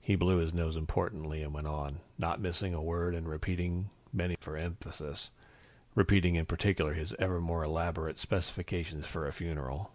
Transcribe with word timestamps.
He 0.00 0.14
blew 0.14 0.36
his 0.38 0.54
nose 0.54 0.76
importantly 0.76 1.42
and 1.42 1.52
went 1.52 1.66
on, 1.66 1.98
not 2.16 2.40
missing 2.40 2.74
a 2.74 2.80
word, 2.80 3.12
and 3.12 3.28
repeating 3.28 3.90
many 4.12 4.36
for 4.38 4.56
emphasis 4.56 5.32
repeating 5.96 6.36
in 6.36 6.46
particular 6.46 6.94
his 6.94 7.12
ever 7.18 7.40
more 7.40 7.64
elaborate 7.64 8.20
specifications 8.20 9.04
for 9.04 9.26
a 9.26 9.32
funeral. 9.32 9.90